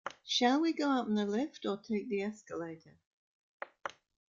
[0.25, 2.97] Shall we go up in the lift, or take the escalator?